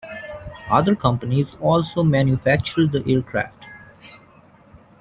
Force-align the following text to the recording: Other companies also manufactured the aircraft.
Other 0.71 0.95
companies 0.95 1.45
also 1.61 2.01
manufactured 2.01 2.91
the 2.91 3.03
aircraft. 3.07 3.63